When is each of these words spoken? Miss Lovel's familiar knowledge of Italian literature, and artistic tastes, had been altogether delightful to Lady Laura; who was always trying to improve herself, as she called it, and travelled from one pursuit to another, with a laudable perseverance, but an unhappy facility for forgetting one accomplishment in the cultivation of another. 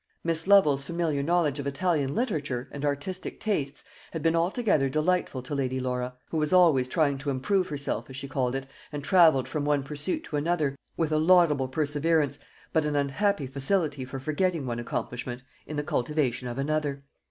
Miss 0.23 0.47
Lovel's 0.47 0.83
familiar 0.83 1.21
knowledge 1.21 1.59
of 1.59 1.67
Italian 1.67 2.15
literature, 2.15 2.67
and 2.71 2.83
artistic 2.83 3.39
tastes, 3.39 3.83
had 4.13 4.23
been 4.23 4.35
altogether 4.35 4.89
delightful 4.89 5.43
to 5.43 5.53
Lady 5.53 5.79
Laura; 5.79 6.15
who 6.31 6.37
was 6.37 6.51
always 6.51 6.87
trying 6.87 7.19
to 7.19 7.29
improve 7.29 7.67
herself, 7.67 8.09
as 8.09 8.15
she 8.17 8.27
called 8.27 8.55
it, 8.55 8.65
and 8.91 9.03
travelled 9.03 9.47
from 9.47 9.63
one 9.63 9.83
pursuit 9.83 10.23
to 10.23 10.37
another, 10.37 10.75
with 10.97 11.11
a 11.11 11.19
laudable 11.19 11.67
perseverance, 11.67 12.39
but 12.73 12.83
an 12.85 12.95
unhappy 12.95 13.45
facility 13.45 14.03
for 14.03 14.19
forgetting 14.19 14.65
one 14.65 14.79
accomplishment 14.79 15.43
in 15.67 15.75
the 15.77 15.83
cultivation 15.83 16.47
of 16.47 16.57
another. 16.57 17.03